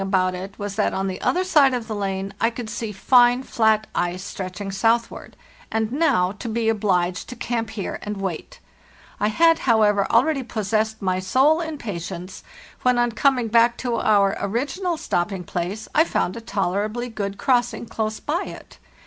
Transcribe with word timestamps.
A 0.01 0.03
HARD 0.03 0.09
STRUGGLE 0.09 0.31
185 0.31 0.53
it 0.53 0.63
was 0.63 0.75
that 0.77 0.93
on 0.97 1.07
the 1.07 1.21
other 1.21 1.43
side 1.43 1.73
of 1.75 1.87
the 1.87 1.93
lane 1.95 2.33
I 2.41 2.49
could 2.49 2.71
see 2.71 2.91
fine 2.91 3.43
flat 3.43 3.85
ice 3.93 4.23
stretching 4.23 4.71
southward—and_ 4.71 5.91
now 5.91 6.31
to 6.31 6.49
be 6.49 6.69
obliged 6.69 7.29
to 7.29 7.35
camp 7.35 7.69
here 7.69 7.99
and 8.01 8.17
wait! 8.17 8.59
I 9.19 9.27
had, 9.27 9.59
however, 9.59 10.07
already 10.09 10.41
possessed 10.41 11.03
my 11.03 11.19
soul 11.19 11.61
in 11.61 11.77
patience, 11.77 12.43
when, 12.81 12.97
on 12.97 13.11
coming 13.11 13.47
back 13.47 13.77
to 13.77 13.97
our 13.97 14.35
original 14.39 14.97
stopping 14.97 15.43
place, 15.43 15.87
I 15.93 16.03
found 16.03 16.35
a 16.35 16.41
tolerably 16.41 17.07
good 17.07 17.37
crossing 17.37 17.85
close 17.85 18.19
by 18.19 18.45
it. 18.45 18.79